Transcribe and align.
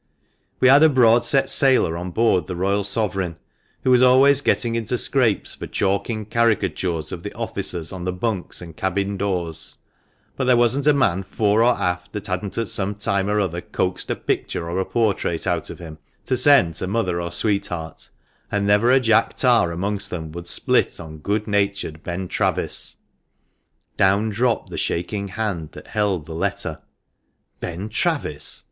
"We 0.59 0.67
had 0.67 0.81
a 0.81 0.89
broad 0.89 1.25
set 1.25 1.47
sailor 1.47 1.95
on 1.95 2.09
board 2.09 2.47
the 2.47 2.55
Royal 2.55 2.83
Sovereign, 2.83 3.37
who 3.83 3.91
was 3.91 4.01
always 4.01 4.41
getting 4.41 4.73
into 4.73 4.97
scrapes 4.97 5.53
for 5.53 5.67
chalking 5.67 6.25
caricatures 6.25 7.11
of 7.11 7.21
THE 7.21 7.29
MANCHESTER 7.29 7.37
MAN. 7.39 7.45
4*5 7.45 7.51
the 7.51 7.51
officers 7.59 7.91
on 7.91 8.03
the 8.05 8.11
bunks 8.11 8.61
and 8.63 8.75
cabin 8.75 9.15
doors; 9.15 9.77
but 10.35 10.45
there 10.45 10.57
wasn't 10.57 10.87
a 10.87 10.93
man 10.93 11.21
fore 11.21 11.61
or 11.61 11.75
aft 11.75 12.13
that 12.13 12.25
hadn't 12.25 12.57
at 12.57 12.67
some 12.67 12.95
time 12.95 13.29
or 13.29 13.39
other 13.39 13.61
coaxed 13.61 14.09
a 14.09 14.15
picture 14.15 14.67
or 14.67 14.83
portrait 14.85 15.45
out 15.45 15.69
of 15.69 15.77
him, 15.77 15.99
to 16.25 16.35
send 16.35 16.73
to 16.73 16.87
mother 16.87 17.21
or 17.21 17.31
sweetheart, 17.31 18.09
and 18.51 18.65
never 18.65 18.89
a 18.89 18.99
Jack 18.99 19.35
Tar 19.35 19.71
amongst 19.71 20.09
them 20.09 20.31
would 20.31 20.47
split 20.47 20.99
on 20.99 21.19
good 21.19 21.45
natured 21.45 22.01
Ben 22.01 22.27
Travis." 22.27 22.95
Down 23.97 24.29
dropped 24.29 24.71
the 24.71 24.79
shaking 24.79 25.27
hand 25.27 25.73
that 25.73 25.85
held 25.89 26.25
the 26.25 26.33
letter. 26.33 26.81
Ben 27.59 27.87
Travis 27.87 28.59